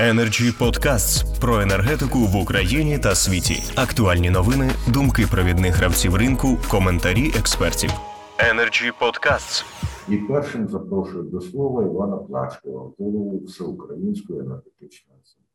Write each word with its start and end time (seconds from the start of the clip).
Energy 0.00 0.58
Podcasts 0.58 1.40
про 1.40 1.60
енергетику 1.60 2.18
в 2.18 2.36
Україні 2.36 2.98
та 2.98 3.14
світі. 3.14 3.62
Актуальні 3.76 4.30
новини, 4.30 4.70
думки 4.88 5.26
провідних 5.30 5.74
гравців 5.74 6.14
ринку, 6.14 6.58
коментарі 6.68 7.32
експертів. 7.38 7.90
Energy 8.38 8.92
Podcasts. 9.00 9.64
І 10.08 10.16
першим 10.16 10.68
запрошую 10.68 11.22
до 11.22 11.40
слова 11.40 11.82
Івана 11.82 12.16
Плачкова, 12.16 12.92
голову 12.98 13.42
Всеукраїнської 13.46 14.40
енергетичної 14.40 15.20
асамблеї. 15.22 15.46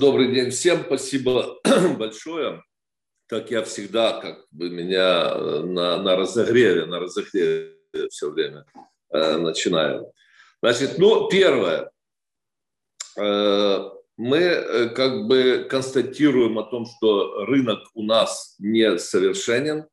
Добрый 0.00 0.34
день 0.34 0.50
всем, 0.50 0.78
спасибо 0.86 1.60
большое. 1.98 2.62
Как 3.26 3.50
я 3.50 3.60
всегда, 3.60 4.20
как 4.20 4.46
бы 4.50 4.70
меня 4.70 5.32
э, 5.34 5.62
на, 5.64 6.02
на 6.02 6.16
разогреве, 6.16 6.86
на 6.86 7.00
разогреве 7.00 7.74
все 8.10 8.30
время 8.30 8.64
э, 9.14 9.36
начинаю. 9.38 10.12
Значит, 10.62 10.98
ну, 10.98 11.28
первое. 11.28 11.90
Э, 13.17 13.89
мы 14.17 14.37
э, 14.37 14.89
как 14.89 15.27
бы 15.27 15.67
констатируем 15.69 16.57
о 16.57 16.63
том, 16.63 16.85
что 16.85 17.45
рынок 17.45 17.79
у 17.93 18.03
нас 18.03 18.55
не 18.59 18.97
совершенен, 18.97 19.85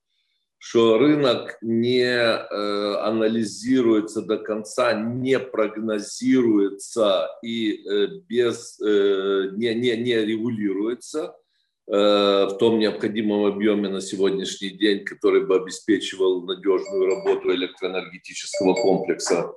что 0.59 0.99
рынок 0.99 1.59
не 1.61 2.05
э, 2.05 2.97
анализируется 3.01 4.23
до 4.23 4.39
конца, 4.39 4.93
не 4.93 5.39
прогнозируется 5.41 7.29
и 7.43 7.83
без, 8.29 8.79
не, 8.79 9.75
не, 9.75 9.97
не 9.97 10.25
регулируется 10.25 11.35
в 11.85 12.57
том 12.61 12.79
необходимом 12.79 13.45
объеме 13.45 13.89
на 13.89 14.01
сегодняшний 14.01 14.71
день, 14.71 15.05
который 15.05 15.45
бы 15.45 15.57
обеспечивал 15.57 16.43
надежную 16.43 17.07
работу 17.07 17.53
электроэнергетического 17.53 18.75
комплекса. 18.75 19.53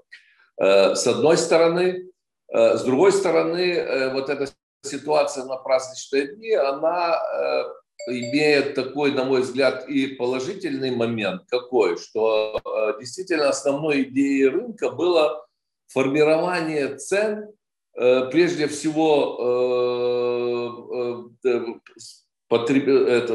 С 0.57 1.05
одной 1.05 1.37
стороны, 1.37 2.09
с 2.49 2.83
другой 2.83 3.11
стороны, 3.11 3.73
э, 3.73 4.13
вот 4.13 4.29
эта 4.29 4.51
ситуация 4.83 5.45
на 5.45 5.57
праздничные 5.57 6.35
дни, 6.35 6.51
она 6.51 7.15
э, 7.15 7.63
имеет 8.07 8.75
такой, 8.75 9.11
на 9.13 9.23
мой 9.23 9.41
взгляд, 9.41 9.87
и 9.89 10.07
положительный 10.07 10.91
момент 10.91 11.43
какой, 11.49 11.97
что 11.97 12.61
действительно 12.99 13.49
основной 13.49 14.03
идеей 14.03 14.47
рынка 14.47 14.91
было 14.91 15.45
формирование 15.87 16.95
цен, 16.97 17.49
прежде 17.93 18.67
всего 18.67 19.37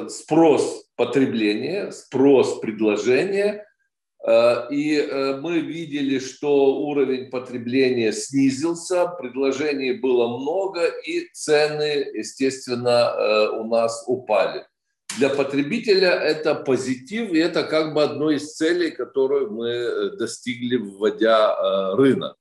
спрос 0.08 0.84
потребления, 0.94 1.90
спрос 1.90 2.60
предложения– 2.60 3.64
Э, 3.69 3.69
и 4.70 4.96
э, 4.96 5.40
мы 5.40 5.60
видели, 5.60 6.18
что 6.18 6.76
уровень 6.80 7.30
потребления 7.30 8.12
снизился, 8.12 9.06
предложений 9.06 9.94
было 9.94 10.36
много, 10.36 10.86
и 10.86 11.30
цены, 11.32 12.06
естественно, 12.14 13.14
э, 13.16 13.48
у 13.58 13.64
нас 13.64 14.04
упали. 14.06 14.66
Для 15.18 15.30
потребителя 15.30 16.10
это 16.10 16.54
позитив, 16.54 17.32
и 17.32 17.38
это 17.38 17.64
как 17.64 17.94
бы 17.94 18.02
одно 18.02 18.30
из 18.30 18.54
целей, 18.54 18.90
которую 18.90 19.52
мы 19.52 20.16
достигли, 20.18 20.76
вводя 20.76 21.96
рынок. 21.96 22.36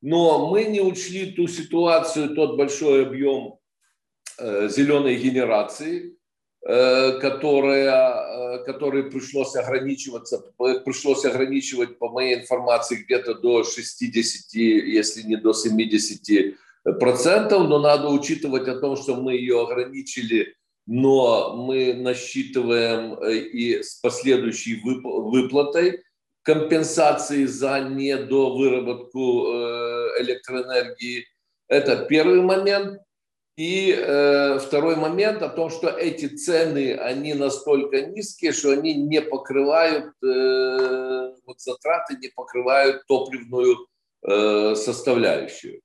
Но 0.00 0.48
мы 0.48 0.64
не 0.64 0.80
учли 0.80 1.32
ту 1.32 1.48
ситуацию, 1.48 2.36
тот 2.36 2.56
большой 2.56 3.04
объем 3.04 3.58
зеленой 4.38 5.16
генерации, 5.16 6.17
Э, 6.17 6.17
которая, 7.20 8.58
э, 8.58 8.64
который 8.64 9.04
пришлось 9.04 9.54
ограничиваться, 9.54 10.42
пришлось 10.84 11.24
ограничивать, 11.24 11.98
по 11.98 12.08
моей 12.08 12.40
информации, 12.40 12.96
где-то 12.96 13.34
до 13.34 13.62
60, 13.64 14.54
если 14.54 15.22
не 15.22 15.36
до 15.36 15.52
70 15.52 16.56
процентов, 16.98 17.68
но 17.68 17.78
надо 17.78 18.08
учитывать 18.08 18.66
о 18.68 18.78
том, 18.78 18.96
что 18.96 19.16
мы 19.16 19.34
ее 19.34 19.62
ограничили, 19.62 20.56
но 20.86 21.54
мы 21.56 21.94
насчитываем 21.94 23.14
э, 23.20 23.36
и 23.36 23.82
с 23.82 23.94
последующей 23.94 24.80
выплатой 24.82 26.02
компенсации 26.42 27.44
за 27.44 27.80
недовыработку 27.80 29.52
электроэнергии. 30.18 31.26
Это 31.68 32.06
первый 32.06 32.40
момент. 32.40 33.00
И 33.58 33.92
э, 33.92 34.60
второй 34.60 34.94
момент 34.94 35.42
о 35.42 35.48
том, 35.48 35.68
что 35.68 35.88
эти 35.88 36.26
цены, 36.26 36.94
они 36.94 37.34
настолько 37.34 38.02
низкие, 38.02 38.52
что 38.52 38.70
они 38.70 38.94
не 38.94 39.20
покрывают, 39.20 40.12
э, 40.22 41.32
вот 41.44 41.60
затраты 41.60 42.16
не 42.22 42.28
покрывают 42.28 43.04
топливную 43.08 43.88
э, 44.22 44.76
составляющую. 44.76 45.80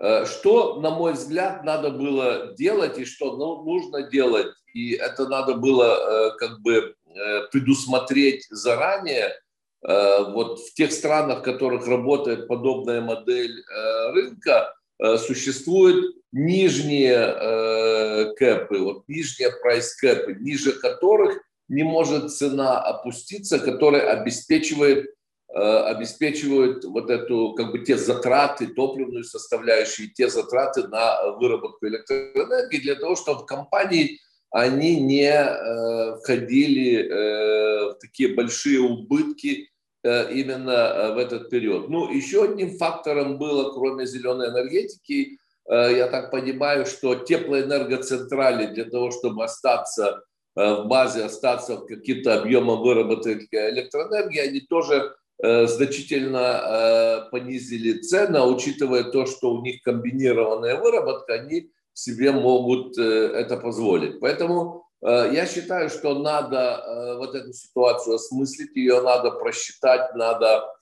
Э, 0.00 0.24
что, 0.24 0.80
на 0.80 0.88
мой 0.88 1.12
взгляд, 1.12 1.64
надо 1.64 1.90
было 1.90 2.54
делать 2.56 2.96
и 2.96 3.04
что 3.04 3.36
ну, 3.36 3.62
нужно 3.62 4.04
делать, 4.04 4.54
и 4.72 4.94
это 4.94 5.28
надо 5.28 5.56
было 5.56 5.84
э, 5.84 6.30
как 6.38 6.60
бы 6.62 6.94
э, 7.04 7.46
предусмотреть 7.52 8.46
заранее, 8.48 9.38
э, 9.86 10.32
вот 10.32 10.60
в 10.60 10.72
тех 10.72 10.90
странах, 10.90 11.40
в 11.40 11.42
которых 11.42 11.86
работает 11.86 12.48
подобная 12.48 13.02
модель 13.02 13.60
э, 13.60 14.12
рынка, 14.12 14.74
существуют 15.18 16.16
нижние 16.32 17.14
э, 17.14 18.34
кэпы, 18.34 18.78
вот 18.78 19.08
нижние 19.08 19.50
прайс-кэпы, 19.62 20.34
ниже 20.40 20.72
которых 20.72 21.42
не 21.68 21.82
может 21.82 22.32
цена 22.32 22.80
опуститься, 22.80 23.58
которая 23.58 24.10
обеспечивает 24.10 25.10
э, 25.54 25.58
обеспечивают 25.58 26.84
вот 26.84 27.10
эту, 27.10 27.54
как 27.54 27.72
бы 27.72 27.80
те 27.80 27.96
затраты, 27.96 28.68
топливную 28.68 29.24
составляющую, 29.24 30.10
те 30.10 30.28
затраты 30.28 30.88
на 30.88 31.32
выработку 31.32 31.86
электроэнергии 31.86 32.78
для 32.78 32.94
того, 32.94 33.16
чтобы 33.16 33.46
компании 33.46 34.18
они 34.50 35.00
не 35.00 35.30
э, 35.30 36.16
входили 36.16 37.08
э, 37.08 37.92
в 37.92 37.98
такие 38.00 38.34
большие 38.34 38.80
убытки 38.80 39.68
Э, 39.68 39.71
именно 40.04 40.70
э, 40.70 41.14
в 41.14 41.18
этот 41.18 41.50
период. 41.50 41.88
Ну, 41.88 42.10
еще 42.10 42.44
одним 42.44 42.76
фактором 42.76 43.38
было, 43.38 43.72
кроме 43.72 44.06
зеленой 44.06 44.48
энергетики, 44.48 45.38
э, 45.68 45.96
я 45.96 46.08
так 46.08 46.30
понимаю, 46.30 46.86
что 46.86 47.14
теплоэнергоцентрали 47.14 48.66
для 48.66 48.84
того, 48.84 49.10
чтобы 49.10 49.44
остаться 49.44 50.24
в 50.54 50.84
базе, 50.84 51.24
остаться 51.24 51.76
в 51.76 51.86
каким-то 51.86 52.38
объемом 52.38 52.82
выработки 52.82 53.38
электроэнергии, 53.54 54.38
они 54.38 54.60
тоже 54.60 55.14
значительно 55.40 57.26
понизили 57.32 58.02
цены, 58.02 58.36
а 58.36 58.46
учитывая 58.46 59.04
то, 59.04 59.24
что 59.24 59.54
у 59.54 59.62
них 59.62 59.80
комбинированная 59.80 60.78
выработка, 60.78 61.32
они 61.32 61.70
себе 61.94 62.32
могут 62.32 62.98
это 62.98 63.56
позволить. 63.56 64.20
Поэтому 64.20 64.84
Э, 64.91 64.91
я 65.02 65.46
считаю, 65.46 65.90
что 65.90 66.18
надо 66.18 66.56
э, 66.58 67.16
вот 67.16 67.34
эту 67.34 67.52
ситуацию 67.52 68.16
осмыслить, 68.16 68.76
ее 68.76 69.00
надо 69.00 69.32
просчитать, 69.32 70.14
надо 70.14 70.72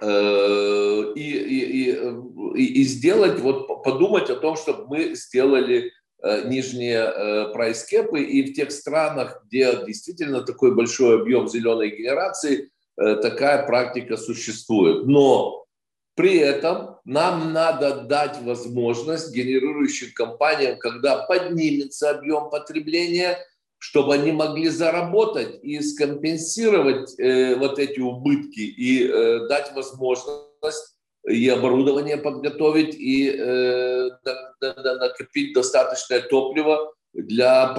э, 0.00 1.12
и, 1.14 1.20
и, 1.20 1.92
и, 2.56 2.80
и 2.80 2.84
сделать, 2.84 3.40
вот 3.40 3.82
подумать 3.82 4.28
о 4.28 4.36
том, 4.36 4.56
чтобы 4.56 4.86
мы 4.86 5.14
сделали 5.14 5.92
нижние 6.46 7.52
прайскепы, 7.52 8.22
и 8.22 8.50
в 8.50 8.54
тех 8.54 8.72
странах, 8.72 9.42
где 9.44 9.84
действительно 9.84 10.40
такой 10.42 10.74
большой 10.74 11.20
объем 11.20 11.46
зеленой 11.46 11.90
генерации, 11.90 12.70
такая 12.96 13.66
практика 13.66 14.16
существует. 14.16 15.06
Но 15.06 15.66
при 16.14 16.38
этом 16.38 16.95
нам 17.06 17.52
надо 17.52 18.00
дать 18.02 18.42
возможность 18.42 19.32
генерирующим 19.32 20.08
компаниям, 20.12 20.76
когда 20.76 21.24
поднимется 21.26 22.10
объем 22.10 22.50
потребления, 22.50 23.38
чтобы 23.78 24.14
они 24.14 24.32
могли 24.32 24.68
заработать 24.68 25.60
и 25.62 25.80
скомпенсировать 25.80 27.18
э, 27.20 27.54
вот 27.54 27.78
эти 27.78 28.00
убытки 28.00 28.60
и 28.60 29.06
э, 29.06 29.46
дать 29.46 29.72
возможность 29.76 30.96
и 31.28 31.48
оборудование 31.48 32.16
подготовить, 32.16 32.96
и 32.96 33.30
э, 33.30 34.10
накопить 34.60 35.54
достаточное 35.54 36.22
топливо 36.22 36.92
для 37.12 37.72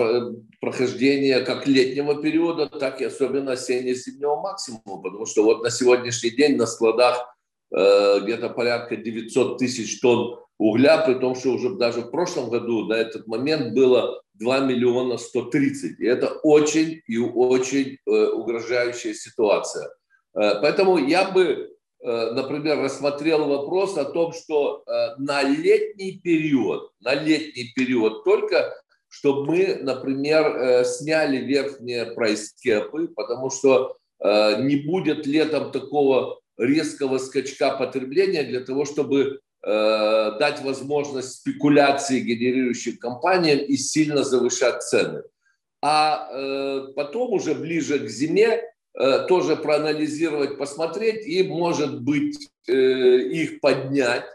прохождения 0.62 1.42
как 1.42 1.68
летнего 1.68 2.22
периода, 2.22 2.68
так 2.68 3.02
и 3.02 3.06
особенно 3.06 3.52
осенне-зимнего 3.52 4.38
максимума. 4.38 5.02
Потому 5.02 5.26
что 5.26 5.44
вот 5.44 5.64
на 5.64 5.70
сегодняшний 5.70 6.30
день 6.30 6.56
на 6.56 6.66
складах 6.66 7.34
Э, 7.37 7.37
где-то 7.70 8.50
порядка 8.50 8.96
900 8.96 9.58
тысяч 9.58 10.00
тонн 10.00 10.40
угля, 10.58 11.00
при 11.00 11.16
том, 11.16 11.36
что 11.36 11.50
уже 11.50 11.76
даже 11.76 12.02
в 12.02 12.12
прошлом 12.12 12.50
году 12.50 12.86
на 12.86 12.94
этот 12.94 13.28
момент 13.28 13.74
было 13.74 14.22
2 14.36 14.60
миллиона 14.60 15.18
130. 15.18 16.00
И 16.00 16.06
это 16.06 16.28
очень 16.44 17.02
и 17.08 17.18
очень 17.18 17.98
э, 18.06 18.28
угрожающая 18.30 19.14
ситуация. 19.14 19.90
Э, 20.36 20.62
поэтому 20.62 20.98
я 20.98 21.30
бы, 21.30 21.74
например, 22.00 22.80
рассмотрел 22.80 23.48
вопрос 23.48 23.98
о 23.98 24.06
том, 24.06 24.32
что 24.32 24.84
на 25.18 25.42
летний 25.42 26.20
период, 26.24 26.92
на 27.02 27.16
летний 27.16 27.72
период 27.76 28.24
только, 28.24 28.72
чтобы 29.08 29.48
мы, 29.48 29.80
например, 29.82 30.86
сняли 30.86 31.38
верхние 31.38 32.06
прайскепы, 32.06 33.08
потому 33.16 33.50
что 33.50 33.98
не 34.22 34.76
будет 34.76 35.26
летом 35.26 35.72
такого 35.72 36.40
резкого 36.58 37.18
скачка 37.18 37.78
потребления 37.78 38.44
для 38.44 38.62
того, 38.62 38.86
чтобы 38.86 39.40
дать 39.64 40.62
возможность 40.64 41.34
спекуляции 41.40 42.20
генерирующим 42.20 42.98
компаниям 42.98 43.60
и 43.60 43.76
сильно 43.76 44.24
завышать 44.24 44.84
цены. 44.84 45.24
А 45.82 46.88
потом 46.96 47.34
уже 47.34 47.54
ближе 47.54 48.00
к 48.00 48.08
зиме 48.08 48.64
тоже 49.28 49.56
проанализировать, 49.56 50.58
посмотреть 50.58 51.26
и, 51.28 51.44
может 51.44 52.02
быть, 52.02 52.50
их 52.68 53.60
поднять, 53.60 54.26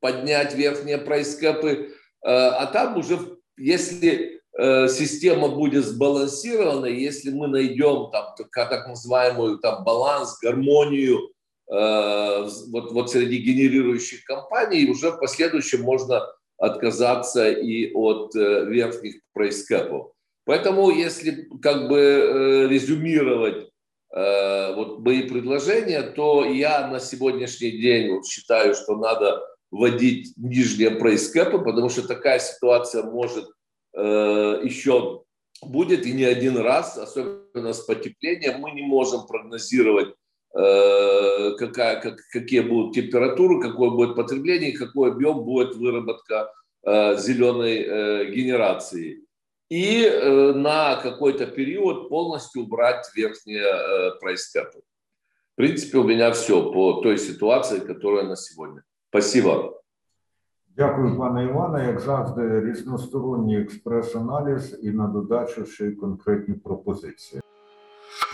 поднять 0.00 0.54
верхние 0.54 0.98
прайскэпы, 0.98 1.92
а 2.22 2.66
там 2.66 2.96
уже, 2.98 3.38
если 3.56 4.40
система 4.56 5.48
будет 5.48 5.84
сбалансирована, 5.84 6.86
если 6.86 7.30
мы 7.30 7.48
найдем 7.48 8.10
там 8.10 8.34
так 8.54 8.88
называемую 8.88 9.58
там 9.58 9.84
баланс, 9.84 10.38
гармонию 10.40 11.30
вот, 11.68 12.92
вот 12.92 13.10
среди 13.10 13.38
генерирующих 13.38 14.24
компаний, 14.24 14.88
уже 14.88 15.10
в 15.10 15.18
последующем 15.18 15.82
можно 15.82 16.22
отказаться 16.58 17.50
и 17.50 17.92
от 17.92 18.34
верхних 18.34 19.16
прайскэпов. 19.32 20.12
Поэтому, 20.44 20.90
если 20.90 21.48
как 21.60 21.88
бы 21.88 22.68
резюмировать 22.70 23.68
вот 24.12 25.00
мои 25.00 25.22
предложения, 25.22 26.02
то 26.02 26.44
я 26.44 26.86
на 26.86 27.00
сегодняшний 27.00 27.72
день 27.72 28.12
вот 28.12 28.26
считаю, 28.26 28.74
что 28.74 28.96
надо 28.96 29.42
вводить 29.70 30.32
нижние 30.36 30.90
прайскэпы, 30.90 31.58
потому 31.58 31.88
что 31.88 32.06
такая 32.06 32.38
ситуация 32.38 33.02
может 33.02 33.48
э, 33.94 34.60
еще 34.62 35.22
будет 35.62 36.06
и 36.06 36.12
не 36.12 36.24
один 36.24 36.56
раз, 36.58 36.96
особенно 36.96 37.72
с 37.72 37.80
потеплением. 37.80 38.60
Мы 38.60 38.72
не 38.72 38.82
можем 38.82 39.26
прогнозировать, 39.26 40.08
э, 40.08 40.12
какая, 40.55 42.01
как, 42.01 42.19
какие 42.31 42.59
будут 42.59 42.93
температуры, 42.93 43.61
какое 43.61 43.89
будет 43.89 44.15
потребление, 44.15 44.77
какой 44.77 45.11
объем 45.11 45.43
будет 45.43 45.75
выработка 45.75 46.51
э, 46.83 47.17
зеленой 47.17 47.77
э, 47.77 48.31
генерации. 48.31 49.21
И 49.69 50.03
э, 50.03 50.53
на 50.53 50.97
какой-то 50.97 51.45
период 51.45 52.09
полностью 52.09 52.63
убрать 52.63 53.09
верхние 53.15 53.63
э, 53.63 54.11
прайскэпы. 54.19 54.81
В 55.53 55.55
принципе, 55.55 55.99
у 55.99 56.03
меня 56.03 56.31
все 56.31 56.71
по 56.71 57.01
той 57.01 57.17
ситуации, 57.17 57.79
которая 57.79 58.25
на 58.25 58.35
сегодня. 58.35 58.83
Спасибо. 59.09 59.81
Дякую, 60.75 61.17
пане 61.17 61.43
Іване. 61.43 61.87
Як 61.87 61.99
завжди, 61.99 62.61
різносторонній 62.61 63.61
експрес-аналіз 63.61 64.79
і 64.83 64.91
на 64.91 65.07
додачу 65.07 65.65
ще 65.65 65.85
й 65.85 65.91
конкретні 65.91 66.53
пропозиції. 66.53 67.41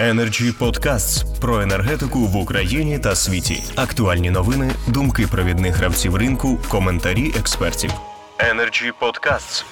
Energy 0.00 0.58
Podcasts 0.58 1.40
про 1.40 1.60
енергетику 1.60 2.18
в 2.18 2.36
Україні 2.36 2.98
та 2.98 3.14
світі. 3.14 3.62
Актуальні 3.76 4.30
новини, 4.30 4.70
думки 4.88 5.26
провідних 5.32 5.76
гравців 5.76 6.16
ринку, 6.16 6.58
коментарі 6.70 7.32
експертів. 7.38 7.90
Energy 8.38 8.92
Podcasts. 9.00 9.64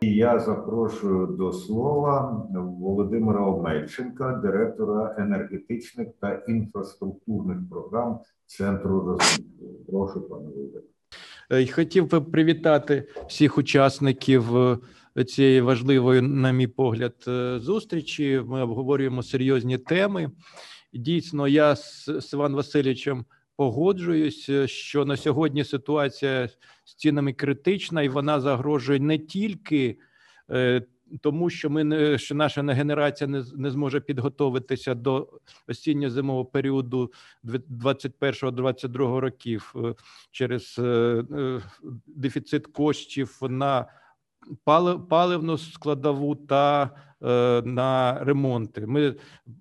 І 0.00 0.14
я 0.14 0.38
запрошую 0.38 1.26
до 1.26 1.52
слова 1.52 2.46
Володимира 2.80 3.46
Омельченка, 3.46 4.40
директора 4.42 5.14
енергетичних 5.18 6.08
та 6.20 6.42
інфраструктурних 6.48 7.58
програм 7.70 8.20
Центру 8.46 9.00
розвитку. 9.00 9.64
Прошу, 9.88 10.20
пане 10.28 10.44
Володимире. 10.44 11.72
Хотів 11.72 12.10
би 12.10 12.20
привітати 12.20 13.08
всіх 13.28 13.58
учасників 13.58 14.44
цієї 15.24 15.60
важливої, 15.60 16.20
на 16.20 16.52
мій 16.52 16.66
погляд, 16.66 17.14
е, 17.28 17.58
зустрічі. 17.60 18.42
Ми 18.46 18.62
обговорюємо 18.62 19.22
серйозні 19.22 19.78
теми. 19.78 20.30
Дійсно, 20.92 21.48
я 21.48 21.76
з 21.76 22.30
Іваном 22.32 22.56
Васильовичем 22.56 23.24
погоджуюсь, 23.56 24.50
що 24.66 25.04
на 25.04 25.16
сьогодні 25.16 25.64
ситуація 25.64 26.48
з 26.84 26.94
цінами 26.94 27.32
критична, 27.32 28.02
і 28.02 28.08
вона 28.08 28.40
загрожує 28.40 29.00
не 29.00 29.18
тільки 29.18 29.98
е, 30.50 30.82
тому, 31.20 31.50
що 31.50 31.70
ми 31.70 31.84
не 31.84 32.18
що 32.18 32.34
наша 32.34 32.62
генерація 32.62 33.28
не 33.28 33.44
не 33.56 33.70
зможе 33.70 34.00
підготуватися 34.00 34.94
до 34.94 35.28
осінньо-зимового 35.68 36.44
періоду 36.44 37.12
21-22 37.44 39.18
років 39.18 39.74
е, 39.76 39.94
через 40.30 40.80
дефіцит 42.06 42.66
коштів 42.66 43.38
на 43.42 43.86
паливну 45.08 45.58
складову 45.58 46.34
та 46.34 46.90
е, 47.22 47.62
на 47.64 48.18
ремонти. 48.24 48.86
Ми 48.86 49.14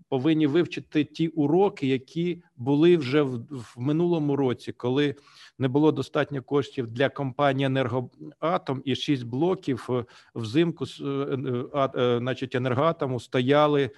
повинні 0.09 0.47
вивчити 0.47 1.03
ті 1.03 1.27
уроки, 1.27 1.87
які 1.87 2.43
були 2.55 2.97
вже 2.97 3.21
в, 3.21 3.35
в 3.49 3.73
минулому 3.77 4.35
році, 4.35 4.71
коли 4.71 5.15
не 5.59 5.67
було 5.67 5.91
достатньо 5.91 6.43
коштів 6.43 6.87
для 6.87 7.09
компанії 7.09 7.65
енергоатом 7.65 8.81
і 8.85 8.95
шість 8.95 9.23
блоків 9.23 9.87
е, 9.89 10.05
взимку 10.35 10.85
е, 10.85 12.17
значить, 12.19 12.55
енергоатому 12.55 13.19
стояли 13.19 13.91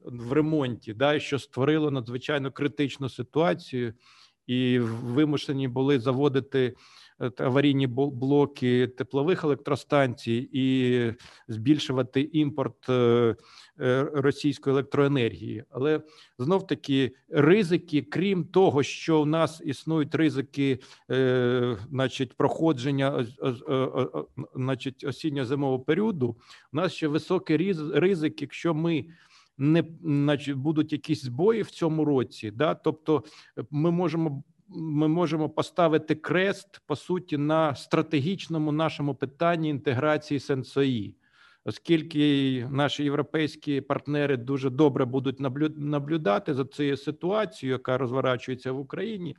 в 0.00 0.32
ремонті, 0.32 0.94
да, 0.94 1.20
що 1.20 1.38
створило 1.38 1.90
надзвичайно 1.90 2.52
критичну 2.52 3.08
ситуацію, 3.08 3.94
і 4.46 4.78
вимушені 4.78 5.68
були 5.68 6.00
заводити 6.00 6.74
аварійні 7.38 7.86
блоки 7.86 8.86
теплових 8.86 9.44
електростанцій 9.44 10.48
і 10.52 11.12
збільшувати 11.48 12.20
імпорт 12.20 12.90
російської 14.12 14.74
електроенергії. 14.74 15.64
Але 15.70 16.00
знов 16.38 16.66
таки 16.66 17.12
ризики, 17.28 18.02
крім 18.02 18.44
того, 18.44 18.82
що 18.82 19.20
у 19.22 19.24
нас 19.24 19.62
існують 19.64 20.14
ризики, 20.14 20.78
значить, 21.90 22.36
проходження 22.36 23.26
значить, 24.54 25.04
осінньо-зимового 25.04 25.80
періоду, 25.80 26.36
у 26.72 26.76
нас 26.76 26.92
ще 26.92 27.08
високий 27.08 27.56
ризик, 27.94 28.42
якщо 28.42 28.74
ми 28.74 29.06
не 29.58 29.84
значить, 30.02 30.56
будуть 30.56 30.92
якісь 30.92 31.22
збої 31.22 31.62
в 31.62 31.70
цьому 31.70 32.04
році, 32.04 32.50
да, 32.50 32.74
тобто 32.74 33.24
ми 33.70 33.90
можемо. 33.90 34.42
Ми 34.68 35.08
можемо 35.08 35.48
поставити 35.48 36.14
крест 36.14 36.80
по 36.86 36.96
суті 36.96 37.38
на 37.38 37.74
стратегічному 37.74 38.72
нашому 38.72 39.14
питанні 39.14 39.68
інтеграції 39.68 40.40
сенсої, 40.40 41.16
оскільки 41.64 42.68
наші 42.70 43.04
європейські 43.04 43.80
партнери 43.80 44.36
дуже 44.36 44.70
добре 44.70 45.04
будуть 45.04 45.40
наблюдати 45.76 46.54
за 46.54 46.64
цією 46.64 46.96
ситуацією, 46.96 47.72
яка 47.74 47.98
розворачується 47.98 48.72
в 48.72 48.78
Україні, 48.78 49.36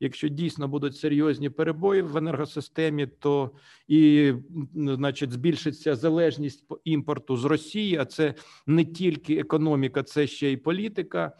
Якщо 0.00 0.28
дійсно 0.28 0.68
будуть 0.68 0.96
серйозні 0.96 1.50
перебої 1.50 2.02
в 2.02 2.16
енергосистемі, 2.16 3.06
то 3.06 3.50
і 3.88 4.32
значить 4.74 5.32
збільшиться 5.32 5.96
залежність 5.96 6.68
по 6.68 6.80
імпорту 6.84 7.36
з 7.36 7.44
Росії, 7.44 7.96
а 7.96 8.04
це 8.04 8.34
не 8.66 8.84
тільки 8.84 9.36
економіка, 9.36 10.02
це 10.02 10.26
ще 10.26 10.52
й 10.52 10.56
політика. 10.56 11.32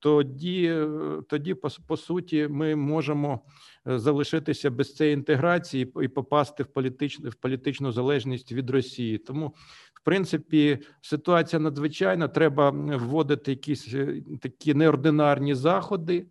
Тоді, 0.00 0.84
тоді 1.28 1.54
по, 1.54 1.68
по 1.86 1.96
суті, 1.96 2.48
ми 2.50 2.76
можемо 2.76 3.40
е, 3.88 3.98
залишитися 3.98 4.70
без 4.70 4.94
цієї 4.94 5.14
інтеграції 5.14 5.92
і 6.02 6.08
попасти 6.08 6.62
в 6.62 6.66
політичну 6.66 7.30
в 7.30 7.34
політичну 7.34 7.92
залежність 7.92 8.52
від 8.52 8.70
Росії. 8.70 9.18
Тому, 9.18 9.54
в 9.94 10.04
принципі, 10.04 10.78
ситуація 11.00 11.60
надзвичайна. 11.60 12.28
Треба 12.28 12.70
вводити 12.70 13.50
якісь 13.50 13.94
е, 13.94 14.22
такі 14.40 14.74
неординарні 14.74 15.54
заходи. 15.54 16.26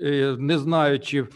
Е, 0.00 0.36
не 0.38 0.58
знаю, 0.58 1.00
чи 1.00 1.26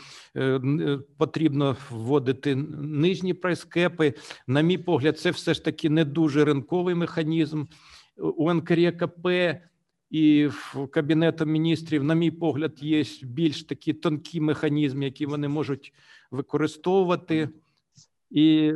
потрібно 1.19 1.77
вводити 1.91 2.57
нижні 2.83 3.35
прайскепи. 3.35 4.15
На 4.47 4.61
мій 4.61 4.79
погляд, 4.79 5.19
це 5.19 5.31
все 5.31 5.55
ж 5.55 5.65
таки 5.65 5.91
не 5.91 6.05
дуже 6.05 6.45
ринковий 6.45 6.95
механізм. 6.95 7.65
У 8.17 8.55
НКРКП 8.55 9.29
і 10.11 10.47
в 10.47 10.89
Кабінету 10.91 11.47
міністрів, 11.47 12.05
на 12.05 12.15
мій 12.15 12.31
погляд, 12.31 12.73
є 12.83 13.05
більш 13.23 13.65
такі 13.65 13.93
тонкі 13.93 14.41
механізми, 14.41 15.05
які 15.05 15.27
вони 15.27 15.49
можуть 15.49 15.93
використовувати. 16.31 17.49
І 18.31 18.73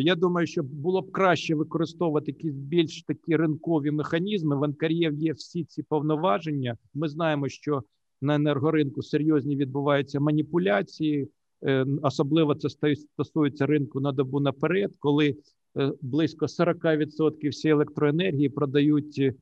я 0.00 0.14
думаю, 0.14 0.46
що 0.46 0.62
було 0.62 1.02
б 1.02 1.12
краще 1.12 1.54
використовувати 1.54 2.30
якісь 2.30 2.54
більш 2.54 3.02
такі 3.02 3.36
ринкові 3.36 3.90
механізми. 3.90 4.56
В 4.56 4.68
НКРЄВ 4.68 5.14
є 5.14 5.32
всі 5.32 5.64
ці 5.64 5.82
повноваження. 5.82 6.76
Ми 6.94 7.08
знаємо, 7.08 7.48
що 7.48 7.82
на 8.20 8.34
енергоринку 8.34 9.02
серйозні 9.02 9.56
відбуваються 9.56 10.20
маніпуляції, 10.20 11.28
е, 11.64 11.86
особливо 12.02 12.54
це 12.54 12.68
стосується 12.96 13.66
ринку 13.66 14.00
на 14.00 14.12
добу 14.12 14.40
наперед, 14.40 14.92
коли 14.98 15.36
е, 15.78 15.92
близько 16.02 16.46
40% 16.46 17.48
всієї 17.48 17.72
електроенергії 17.72 18.48
продають, 18.48 19.16
е, 19.18 19.34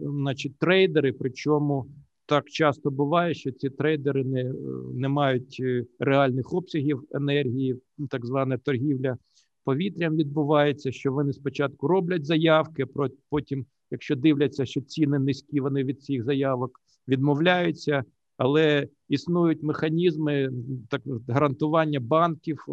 значить, 0.00 0.58
трейдери. 0.58 1.12
Причому 1.12 1.86
так 2.26 2.50
часто 2.50 2.90
буває, 2.90 3.34
що 3.34 3.50
ці 3.52 3.70
трейдери 3.70 4.24
не, 4.24 4.52
не 4.94 5.08
мають 5.08 5.62
реальних 5.98 6.52
обсягів 6.52 7.02
енергії, 7.10 7.76
так 8.10 8.26
звана 8.26 8.58
торгівля. 8.58 9.16
Повітрям 9.64 10.16
відбувається, 10.16 10.92
що 10.92 11.12
вони 11.12 11.32
спочатку 11.32 11.88
роблять 11.88 12.26
заявки, 12.26 12.86
потім, 13.30 13.66
якщо 13.90 14.16
дивляться, 14.16 14.66
що 14.66 14.80
ціни 14.80 15.18
низькі, 15.18 15.60
вони 15.60 15.84
від 15.84 16.02
цих 16.02 16.24
заявок 16.24 16.80
відмовляються, 17.08 18.04
але 18.36 18.88
існують 19.08 19.62
механізми 19.62 20.50
так 20.88 21.02
гарантування 21.28 22.00
банків, 22.00 22.64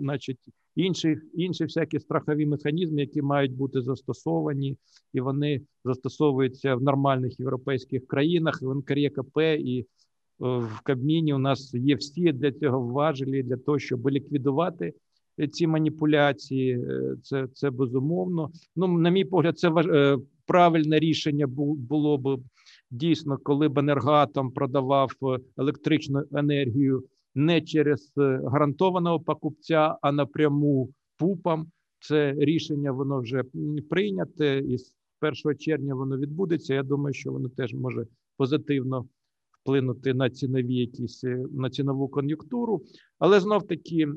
значить 0.00 0.40
інші 0.76 1.18
інші 1.34 1.64
всякі 1.64 2.00
страхові 2.00 2.46
механізми, 2.46 3.00
які 3.00 3.22
мають 3.22 3.52
бути 3.52 3.82
застосовані, 3.82 4.76
і 5.12 5.20
вони 5.20 5.60
застосовуються 5.84 6.74
в 6.74 6.82
нормальних 6.82 7.40
європейських 7.40 8.06
країнах. 8.06 8.62
В 8.62 8.74
НКРЄКП 8.74 9.38
і 9.58 9.86
в 10.38 10.80
Кабміні 10.82 11.34
у 11.34 11.38
нас 11.38 11.74
є 11.74 11.94
всі 11.94 12.32
для 12.32 12.52
цього 12.52 12.80
важелі 12.80 13.42
для 13.42 13.56
того, 13.56 13.78
щоб 13.78 14.10
ліквідувати. 14.10 14.92
Ці 15.52 15.66
маніпуляції, 15.66 16.72
е, 16.72 17.16
це 17.22 17.48
це 17.52 17.70
безумовно. 17.70 18.50
Ну, 18.76 18.98
на 18.98 19.10
мій 19.10 19.24
погляд, 19.24 19.58
це 19.58 19.68
важ... 19.68 19.86
Е, 19.86 20.18
правильне 20.46 20.98
рішення 20.98 21.46
було 21.78 22.18
б 22.18 22.40
дійсно, 22.90 23.38
коли 23.42 23.68
б 23.68 23.78
енергоатом 23.78 24.50
продавав 24.50 25.12
е, 25.22 25.38
електричну 25.58 26.22
енергію 26.32 27.04
не 27.36 27.60
через 27.60 28.12
е, 28.18 28.40
гарантованого 28.44 29.20
покупця, 29.20 29.98
а 30.02 30.12
напряму 30.12 30.90
ПУПам. 31.16 31.66
Це 32.00 32.34
рішення 32.38 32.92
воно 32.92 33.20
вже 33.20 33.44
прийняте, 33.90 34.58
і 34.58 34.78
з 34.78 34.94
1 35.44 35.58
червня 35.58 35.94
воно 35.94 36.18
відбудеться. 36.18 36.74
Я 36.74 36.82
думаю, 36.82 37.14
що 37.14 37.32
воно 37.32 37.48
теж 37.48 37.74
може 37.74 38.06
позитивно 38.36 39.08
вплинути 39.62 40.14
на 40.14 40.30
цінові 40.30 40.74
якісь 40.74 41.24
е, 41.24 41.44
на 41.52 41.70
цінову 41.70 42.08
кон'юнктуру. 42.08 42.82
Але 43.18 43.40
знов 43.40 43.66
таки 43.66 44.08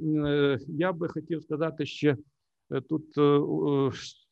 я 0.67 0.93
би 0.93 1.07
хотів 1.07 1.43
сказати, 1.43 1.85
що 1.85 2.15
тут 2.89 3.05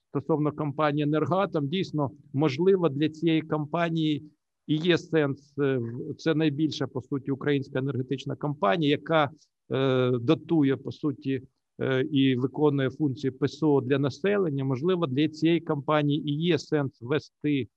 стосовно 0.09 0.51
компанії 0.51 1.03
«Енергоатом», 1.03 1.67
дійсно 1.67 2.11
можливо 2.33 2.89
для 2.89 3.09
цієї 3.09 3.41
компанії 3.41 4.31
і 4.67 4.75
є 4.75 4.97
сенс. 4.97 5.53
Е, 5.59 5.81
це 6.17 6.35
найбільша 6.35 6.87
по 6.87 7.01
суті 7.01 7.31
українська 7.31 7.79
енергетична 7.79 8.35
компанія, 8.35 8.91
яка 8.91 9.29
е, 9.71 10.11
дотує 10.21 10.77
по 10.77 10.91
суті 10.91 11.41
е, 11.81 12.01
і 12.01 12.35
виконує 12.35 12.89
функції 12.89 13.31
ПСО 13.31 13.81
для 13.81 13.99
населення. 13.99 14.63
Можливо, 14.65 15.07
для 15.07 15.29
цієї 15.29 15.61
компанії 15.61 16.29
і 16.29 16.33
є 16.33 16.59
сенс 16.59 17.01
ввести 17.01 17.67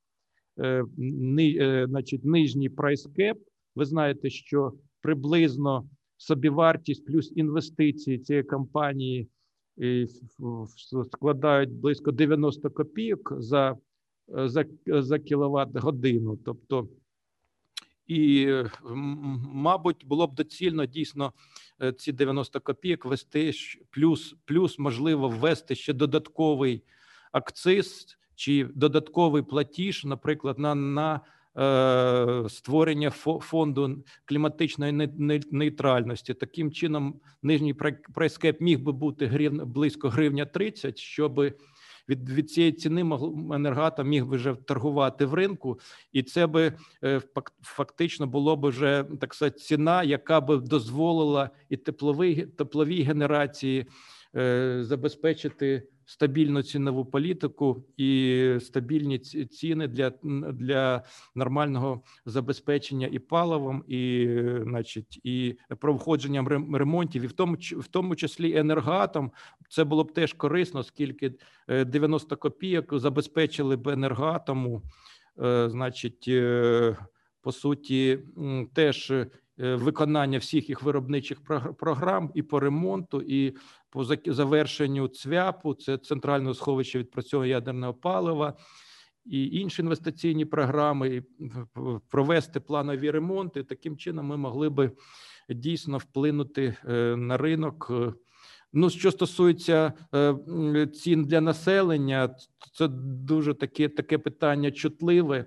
ни, 0.97 1.87
значить, 1.89 2.25
нижній 2.25 2.71
прайс-кеп. 2.71 3.37
Ви 3.77 3.85
знаєте, 3.85 4.31
що 4.31 4.73
приблизно 5.03 5.89
собівартість 6.17 7.07
плюс 7.07 7.33
інвестиції 7.37 8.19
цієї 8.19 8.43
компанії 8.43 9.29
складають 11.13 11.73
близько 11.73 12.13
90 12.13 12.71
копійок 12.71 13.35
за 13.39 13.77
за 14.31 14.65
за 14.87 15.19
кіловат 15.19 15.77
годину. 15.77 16.39
Тобто, 16.45 16.89
і, 18.11 18.55
мабуть, 19.53 20.07
було 20.07 20.27
б 20.27 20.35
доцільно 20.35 20.87
дійсно 20.87 21.33
е, 21.83 21.93
ці 21.93 22.13
90 22.13 22.61
копійок 22.61 23.05
ввести, 23.05 23.53
плюс, 23.91 24.35
плюс 24.45 24.79
можливо 24.79 25.29
ввести 25.29 25.75
ще 25.75 25.93
додатковий 25.93 26.83
акциз 27.33 28.17
чи 28.35 28.65
додатковий 28.75 29.43
платіж, 29.43 30.05
наприклад, 30.05 30.59
на 30.59 30.75
на 30.75 31.21
е, 31.57 32.49
створення 32.49 33.11
фонду 33.41 34.05
кліматичної 34.25 34.93
нейтральності. 35.51 36.35
Таким 36.35 36.73
чином, 36.73 37.21
нижній 37.43 37.75
прайскеп 38.15 38.61
міг 38.61 38.81
би 38.81 38.93
бути 38.93 39.27
грив, 39.27 39.67
близько 39.67 40.09
гривня 40.09 40.45
30, 40.45 40.99
щоби 40.99 41.55
від 42.11 42.31
від 42.31 42.51
цієї 42.51 42.73
ціни 42.73 43.01
енергата 43.55 44.03
міг 44.03 44.27
би 44.27 44.37
вже 44.37 44.55
торгувати 44.55 45.25
в 45.25 45.35
ринку, 45.35 45.81
і 46.13 46.23
це 46.23 46.47
би 46.47 46.73
е, 47.05 47.21
фактично 47.63 48.27
було 48.27 48.57
б 48.57 48.67
вже 48.67 49.05
так 49.21 49.35
сказати, 49.35 49.59
ціна, 49.59 50.03
яка 50.03 50.41
би 50.41 50.57
дозволила 50.57 51.51
і 51.69 51.77
тепловій 51.77 52.47
тепловій 52.47 53.03
генерації 53.03 53.87
е, 54.37 54.79
забезпечити 54.83 55.83
стабільну 56.11 56.63
цінову 56.63 57.05
політику 57.05 57.85
і 57.97 58.57
стабільні 58.61 59.19
ціни 59.19 59.89
для 59.89 60.11
для 60.53 61.03
нормального 61.35 62.03
забезпечення 62.27 63.09
і 63.13 63.19
паливом, 63.19 63.85
і 63.89 64.29
значить, 64.63 65.21
і 65.25 65.57
проходженням 65.81 66.49
ремонтів, 66.75 67.23
і 67.23 67.27
в 67.27 67.33
тому 67.33 67.57
в 67.79 67.89
тому 67.89 68.17
числі 68.17 68.57
енергоатом. 68.57 69.33
Це 69.69 69.85
було 69.85 70.05
б 70.05 70.13
теж 70.13 70.33
корисно, 70.33 70.81
оскільки 70.81 71.33
90 71.69 72.35
е, 72.35 72.39
копійок 72.39 72.99
забезпечили 72.99 73.77
б 73.77 73.89
енергоатому, 73.89 74.83
е, 75.43 75.69
значить, 75.71 76.25
е, 76.29 76.97
по 77.43 77.53
суті, 77.53 78.19
теж. 78.75 79.13
Виконання 79.63 80.39
всіх 80.39 80.69
їх 80.69 80.83
виробничих 80.83 81.41
програм 81.79 82.31
і 82.35 82.43
по 82.43 82.61
ремонту, 82.61 83.23
і 83.27 83.57
по 83.91 84.05
завершенню 84.27 85.09
ЦВЯПу, 85.09 85.75
це 85.75 85.99
центральне 85.99 86.55
сховище 86.55 86.99
відпрацьовування 86.99 87.55
ядерного 87.55 87.95
палива. 87.95 88.57
І 89.25 89.47
інші 89.47 89.83
інвестиційні 89.83 90.45
програми, 90.45 91.09
і 91.09 91.23
провести 92.09 92.61
планові 92.61 93.11
ремонти. 93.11 93.63
Таким 93.63 93.97
чином, 93.97 94.27
ми 94.27 94.37
могли 94.37 94.69
би 94.69 94.93
дійсно 95.49 95.99
вплинути 95.99 96.77
на 97.17 97.37
ринок. 97.37 97.93
Ну, 98.73 98.91
що 98.91 99.11
стосується 99.11 99.93
цін 100.95 101.25
для 101.25 101.41
населення, 101.41 102.35
це 102.73 102.89
дуже 102.89 103.55
таке 103.55 103.89
таке 103.89 104.19
питання 104.19 104.71
чутливе. 104.71 105.45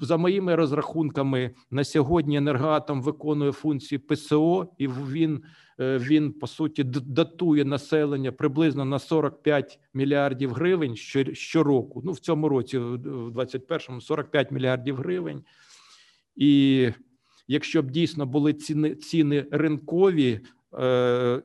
За 0.00 0.16
моїми 0.16 0.54
розрахунками, 0.54 1.50
на 1.70 1.84
сьогодні 1.84 2.36
енергоатом 2.36 3.02
виконує 3.02 3.52
функції 3.52 3.98
ПСО, 3.98 4.68
і 4.78 4.88
він 4.88 5.42
Е, 5.80 5.98
він 5.98 6.32
по 6.32 6.46
суті 6.46 6.84
датує 6.84 7.64
населення 7.64 8.32
приблизно 8.32 8.84
на 8.84 8.98
45 8.98 9.78
мільярдів 9.94 10.52
гривень 10.52 10.96
щороку. 11.32 12.02
Ну 12.04 12.12
в 12.12 12.18
цьому 12.18 12.48
році, 12.48 12.78
в 12.78 13.28
21-му 13.28 14.00
45 14.00 14.50
мільярдів 14.50 14.96
гривень. 14.96 15.44
І 16.36 16.88
якщо 17.48 17.82
б 17.82 17.90
дійсно 17.90 18.26
були 18.26 18.52
ціни 18.52 18.94
ціни 18.94 19.46
ринкові 19.50 20.30
е, 20.32 20.40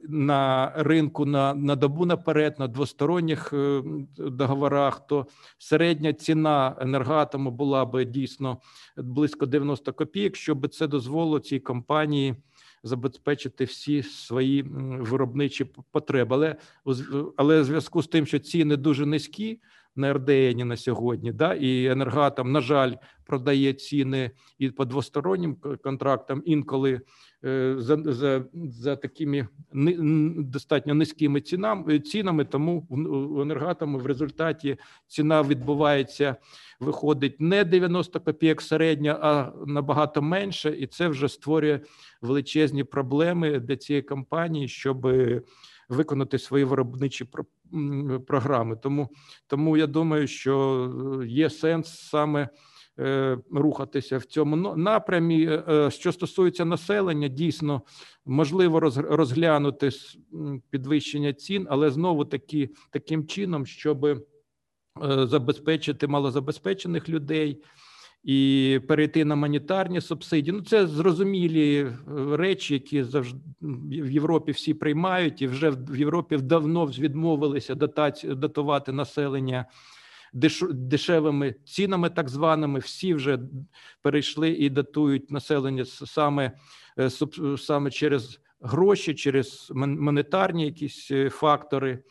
на 0.10 0.72
ринку 0.76 1.26
на 1.26 1.54
на 1.54 1.76
добу 1.76 2.06
наперед, 2.06 2.60
на 2.60 2.68
двосторонніх 2.68 3.54
е, 3.54 3.84
договорах, 4.18 5.08
то 5.08 5.28
середня 5.58 6.14
ціна 6.14 6.76
енергоатому 6.80 7.52
була 7.52 7.86
би 7.86 8.06
дійсно 8.06 8.58
близько 8.98 9.46
90 9.46 9.94
копійок, 9.94 10.36
щоб 10.36 10.68
це 10.68 10.88
дозволило 10.88 11.40
цій 11.40 11.60
компанії 11.60 12.36
забезпечити 12.84 13.64
всі 13.66 14.04
свої 14.04 14.62
виробничі 15.00 15.66
потреби. 15.92 16.36
Але 16.36 16.56
але 17.38 17.62
в 17.62 17.66
зв'язку 17.66 18.02
з 18.02 18.08
тим, 18.08 18.26
що 18.26 18.40
ціни 18.40 18.78
дуже 18.78 19.06
низькі 19.06 19.60
на 20.00 20.14
РДН 20.14 20.68
на 20.68 20.78
сьогодні, 20.78 21.32
да 21.32 21.54
і 21.54 21.86
енергатом, 21.86 22.52
на 22.52 22.62
жаль, 22.62 22.94
продає 23.26 23.74
ціни 23.74 24.32
і 24.60 24.70
по 24.70 24.86
двостороннім 24.86 25.58
контрактам 25.84 26.42
інколи 26.46 27.02
е, 27.46 27.76
за 27.78 27.98
за, 28.06 28.46
за 28.54 28.96
такими 28.96 29.48
достатньо 30.38 30.94
низькими 30.94 31.42
цінами 31.42 32.00
цінами. 32.00 32.46
Тому 32.46 32.88
в 32.90 33.42
енергатами 33.42 34.00
в 34.00 34.06
результаті 34.06 34.78
ціна 35.08 35.42
відбувається, 35.42 36.36
виходить 36.80 37.42
не 37.42 37.64
90 37.64 38.20
копійок 38.20 38.62
середня, 38.62 39.20
а 39.22 39.52
набагато 39.66 40.22
менше, 40.22 40.76
і 40.80 40.88
це 40.88 41.08
вже 41.08 41.30
створює 41.30 41.80
величезні 42.22 42.84
проблеми 42.84 43.60
для 43.60 43.76
цієї 43.76 44.04
компанії, 44.04 44.68
щоб 44.68 45.08
виконати 45.90 46.40
свої 46.40 46.64
виробничі 46.64 47.26
програми. 48.28 48.76
Тому, 48.76 49.10
Тому 49.48 49.78
я 49.78 49.88
думаю, 49.88 50.28
що 50.28 51.24
є 51.28 51.50
сенс 51.50 52.00
саме. 52.00 52.50
Е, 53.00 53.38
рухатися 53.52 54.18
в 54.18 54.26
цьому 54.26 54.56
напрямі. 54.76 55.46
Е, 55.46 55.64
е, 55.70 55.92
що 55.92 56.12
стосується 56.12 56.66
населення, 56.66 57.28
дійсно 57.28 57.82
можливо 58.26 58.80
розглянути 58.96 59.90
підвищення 60.70 61.34
цін, 61.34 61.68
але 61.70 61.92
знову 61.92 62.26
таки 62.26 62.70
таким 62.92 63.28
чином, 63.28 63.66
щоб 63.66 64.28
забезпечити 65.24 66.08
малозабезпечених 66.08 67.10
людей. 67.10 67.64
І 68.24 68.80
перейти 68.88 69.26
на 69.26 69.36
монетарні 69.36 70.02
субсидії. 70.02 70.58
Ну 70.58 70.62
це 70.62 70.88
зрозумілі 70.88 71.92
речі, 72.32 72.74
які 72.74 73.04
завжди 73.04 73.40
в 73.62 74.12
Європі 74.12 74.52
всі 74.52 74.74
приймають, 74.74 75.42
і 75.42 75.48
вже 75.48 75.70
в 75.70 76.00
Європі 76.00 76.38
давно 76.38 76.86
відмовилися 76.86 77.76
датати, 77.76 78.36
датувати 78.36 78.92
населення 78.92 79.66
дешевими 80.34 81.56
цінами, 81.66 82.10
так 82.10 82.30
званими, 82.30 82.80
всі 82.80 83.14
вже 83.14 83.40
перейшли 84.02 84.50
і 84.50 84.70
датують 84.70 85.32
населення 85.32 85.86
саме 85.86 86.52
е, 87.00 87.10
саме 87.58 87.92
через 87.92 88.40
гроші, 88.62 89.14
через 89.14 89.72
монетарні 89.76 90.66
якісь 90.66 91.12
е, 91.12 91.30
фактори. 91.30 92.04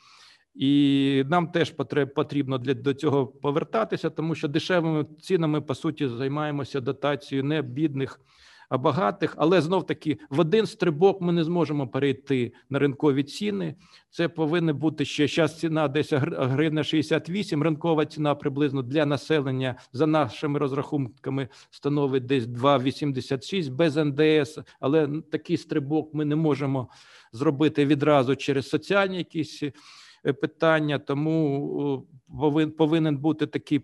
І 0.59 1.25
нам 1.29 1.47
теж 1.47 1.75
потрібно 2.15 2.59
для 2.59 2.75
до 2.75 2.95
цього 2.95 3.27
повертатися, 3.27 4.11
тому 4.11 4.35
що 4.35 4.49
дешевими 4.49 5.07
цінами 5.21 5.61
по 5.61 5.75
суті 5.75 6.09
займаємося 6.09 6.81
дотацією 6.81 7.45
не 7.45 7.63
бідних 7.63 8.21
а 8.69 8.79
багатих, 8.79 9.35
але 9.39 9.61
знов 9.61 9.87
таки 9.87 10.19
в 10.31 10.41
один 10.41 10.67
стрибок 10.67 11.21
ми 11.21 11.33
не 11.33 11.45
зможемо 11.45 11.89
перейти 11.89 12.53
на 12.71 12.79
ринкові 12.79 13.23
ціни. 13.23 13.75
Це 14.11 14.29
повинна 14.29 14.73
бути 14.73 15.05
ще 15.05 15.29
зараз 15.29 15.59
ціна 15.59 15.89
десь 15.89 16.13
гривня 16.13 16.85
68, 16.85 17.63
Ринкова 17.63 18.07
ціна 18.07 18.35
приблизно 18.35 18.83
для 18.83 19.07
населення 19.07 19.77
за 19.93 20.07
нашими 20.07 20.59
розрахунками 20.59 21.49
становить 21.71 22.27
десь 22.27 22.45
2,86 22.45 23.71
без 23.71 23.97
НДС. 23.97 24.59
Але 24.81 25.09
такий 25.31 25.57
стрибок 25.57 26.15
ми 26.15 26.25
не 26.25 26.37
можемо 26.37 26.89
зробити 27.33 27.87
відразу 27.87 28.37
через 28.37 28.69
соціальні 28.69 29.19
якісь. 29.19 29.63
Е, 30.27 30.33
питання, 30.33 30.99
тому 30.99 32.07
повинен 32.79 33.17
бути 33.17 33.47
такий 33.47 33.79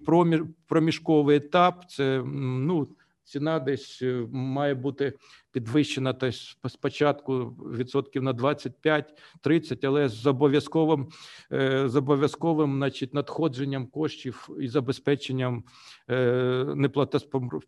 проміжковий 0.66 1.36
етап. 1.36 1.84
Це 1.88 2.22
ну 2.26 2.88
ціна 3.24 3.58
десь 3.58 4.02
е, 4.02 4.26
має 4.32 4.74
бути 4.74 5.12
підвищена 5.52 6.12
десь 6.12 6.58
спочатку 6.68 7.44
відсотків 7.48 8.22
на 8.22 8.32
25-30, 8.32 9.86
але 9.86 10.08
з 10.08 10.26
обов'язковим 10.26 11.08
е, 11.52 11.88
з 11.88 11.96
обов'язковим 11.96 12.76
значить, 12.76 13.14
надходженням 13.14 13.86
коштів 13.86 14.48
і 14.60 14.68
забезпеченням 14.68 15.64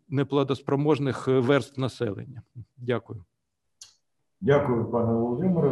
неплатоспроможних 0.09 1.27
верств 1.27 1.79
населення. 1.79 2.41
Дякую. 2.77 3.23
Дякую, 4.41 4.85
пане 4.85 5.13
Володимире. 5.13 5.71